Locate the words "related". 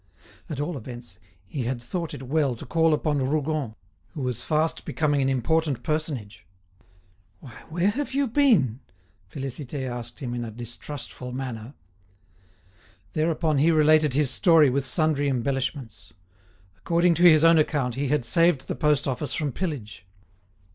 13.69-14.13